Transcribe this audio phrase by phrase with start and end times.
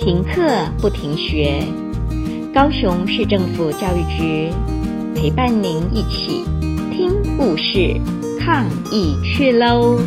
[0.00, 0.40] 停课
[0.80, 1.62] 不停学，
[2.54, 4.50] 高雄市政府教育局
[5.14, 6.42] 陪伴您一起
[6.90, 8.00] 听故事、
[8.40, 9.98] 抗疫去喽！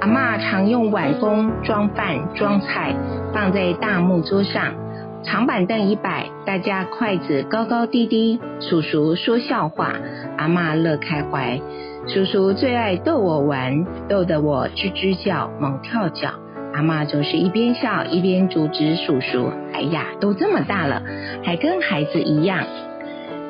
[0.00, 2.92] 阿嬷常用碗公装饭装菜，
[3.32, 4.74] 放在大木桌上，
[5.22, 9.94] 长板凳一摆，大家筷子高高低低，叔叔说笑话，
[10.36, 11.60] 阿嬷乐开怀。
[12.06, 16.30] 叔叔最爱逗我玩，逗得我吱吱叫、猛跳脚。
[16.72, 21.02] 阿妈总是一边笑一边阻止叔叔：“哎呀，都这么大了，
[21.44, 22.64] 还跟孩子一样。”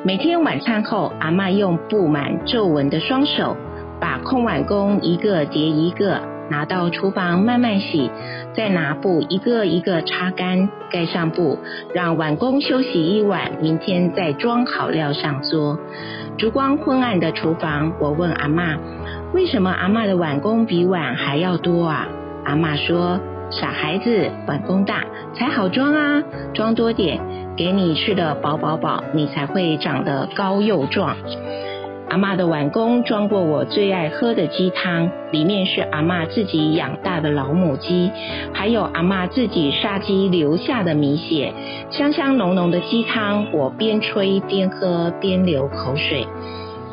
[0.03, 3.55] 每天晚餐后，阿妈用布满皱纹的双手，
[3.99, 8.11] 把空碗工一个叠一个，拿到厨房慢慢洗，
[8.53, 11.57] 再拿布一个一个擦干，盖上布，
[11.95, 15.79] 让碗工休息一晚，明天再装好料上桌。
[16.37, 18.77] 烛光昏暗的厨房，我问阿嬷
[19.33, 22.09] ：“为什么阿嬷的碗工比碗还要多啊？”
[22.43, 23.17] 阿嬷说
[23.49, 26.21] ：“傻孩子，碗工大才好装啊，
[26.53, 27.21] 装多点，
[27.55, 31.15] 给你吃得饱饱饱，你才会长得高又壮。”
[32.11, 38.11] 阿嬷的碗公装过我最爱喝的鸡汤，里面是阿嬷自己养大的老母鸡，
[38.51, 41.53] 还有阿嬷自己杀鸡留下的米血，
[41.89, 46.27] 香香浓浓的鸡汤，我边吹边喝边流口水。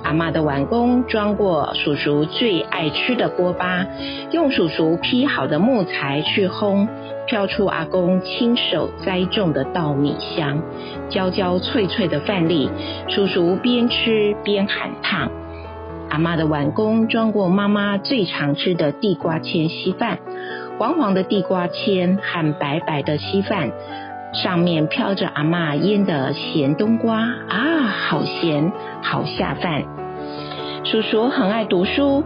[0.08, 3.84] 阿嬷的碗公装过叔叔最爱吃的锅巴，
[4.30, 6.88] 用叔叔劈好的木材去烘，
[7.26, 10.62] 飘出阿公亲手栽种的稻米香，
[11.10, 12.70] 焦焦脆脆的饭粒，
[13.08, 15.30] 叔叔边吃边喊烫。
[16.08, 20.20] 阿嬷的碗公装过妈妈最常吃的地瓜签稀饭，
[20.78, 23.72] 黄黄的地瓜签和白白的稀饭。
[24.32, 29.97] 上面飘着阿嬷腌的咸冬瓜啊，好咸，好下饭。
[30.90, 32.24] 叔叔很爱读书，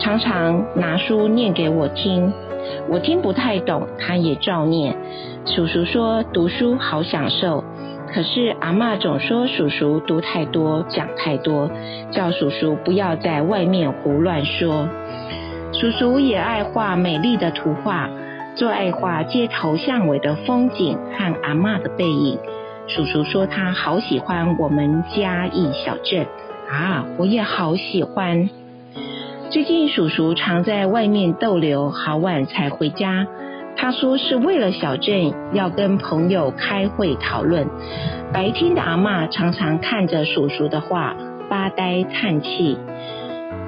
[0.00, 2.32] 常常拿书念给我听，
[2.88, 4.96] 我听不太懂，他也照念。
[5.46, 7.62] 叔叔说读书好享受，
[8.12, 11.70] 可是阿嬷总说叔叔读太多，讲太多，
[12.10, 14.88] 叫叔叔不要在外面胡乱说。
[15.72, 18.10] 叔叔也爱画美丽的图画。
[18.56, 22.36] 最爱画街头巷尾的风景和阿嬷的背影。
[22.88, 26.26] 叔叔说他好喜欢我们嘉义小镇
[26.70, 28.48] 啊，我也好喜欢。
[29.50, 33.26] 最近叔叔常在外面逗留，好晚才回家。
[33.76, 37.66] 他说是为了小镇要跟朋友开会讨论。
[38.32, 41.16] 白天的阿嬷常常看着叔叔的画
[41.48, 42.78] 发呆叹气。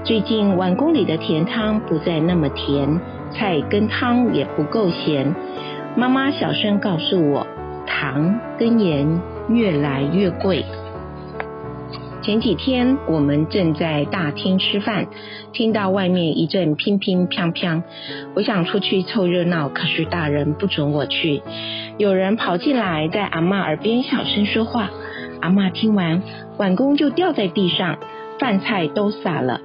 [0.05, 3.01] 最近碗公里的甜汤不再那么甜。
[3.33, 5.35] 菜跟汤也不够咸，
[5.97, 7.47] 妈妈小声告诉我，
[7.87, 10.65] 糖跟盐越来越贵。
[12.23, 15.09] 前几天我们正在大厅吃饭，
[15.53, 17.83] 听到外面一阵乒乒乓乓，
[18.37, 21.43] 我想出去凑热闹，可是大人不准我去。
[21.99, 24.89] 有人跑进来，在阿嬷耳边小声说话，
[25.41, 26.23] 阿嬷听完，
[26.59, 27.99] 碗公就掉在地上，
[28.39, 29.61] 饭菜都洒了，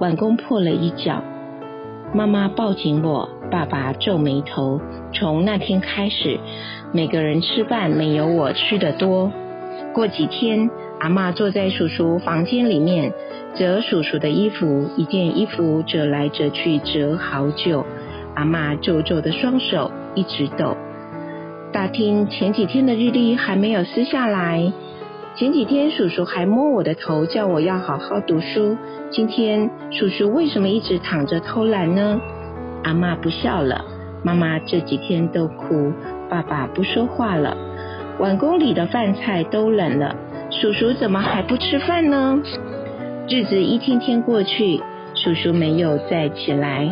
[0.00, 1.22] 碗公破了一角。
[2.12, 4.80] 妈妈抱紧我，爸爸皱眉头。
[5.12, 6.40] 从那天开始，
[6.92, 9.30] 每个人吃饭没有我吃的多。
[9.94, 13.12] 过几天，阿嬷坐在叔叔房间里面
[13.54, 17.84] 折叔叔的衣服，一件衣服折来折去折好久。
[18.34, 20.76] 阿嬷皱皱的双手一直抖。
[21.72, 24.72] 大厅前几天的日历还没有撕下来。
[25.34, 28.76] 前几天叔叔还摸我的头，叫我要好好读书。
[29.10, 32.20] 今天叔叔为什么一直躺着偷懒呢？
[32.84, 33.84] 阿嬷不笑了，
[34.24, 35.92] 妈妈这几天都哭，
[36.28, 37.56] 爸爸不说话了。
[38.18, 40.14] 碗公里的饭菜都冷了，
[40.50, 42.36] 叔叔怎么还不吃饭呢？
[43.28, 44.80] 日子一天天过去，
[45.14, 46.90] 叔叔没有再起来。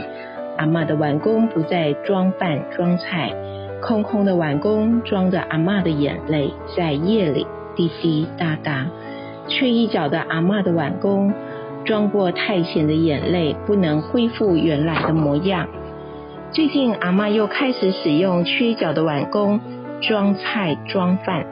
[0.56, 3.32] 阿嬷的碗公不再装饭装菜，
[3.82, 7.46] 空空的碗公装着阿嬷的眼泪，在夜里。
[7.74, 8.86] 滴滴答答，
[9.48, 11.30] 缺一角的阿嬷的碗公，
[11.84, 15.66] 装过太咸的眼泪，不能恢复原来的模样。
[16.52, 19.60] 最近阿嬷又开始使用缺角的碗公
[20.00, 21.44] 装菜装饭，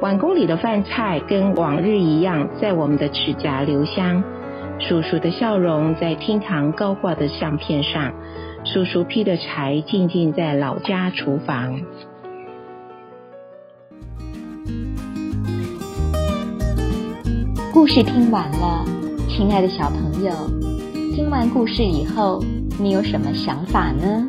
[0.00, 4.22] 碗公里的饭菜跟往日一样，在我们的齿颊留香。
[4.78, 8.12] 叔叔的笑容在厅堂高挂的相片上，
[8.64, 11.80] 叔叔劈的柴静静在老家厨房。
[17.72, 18.84] 故事听完了，
[19.28, 20.32] 亲爱的小朋友，
[21.14, 22.42] 听完故事以后，
[22.78, 24.28] 你有什么想法呢？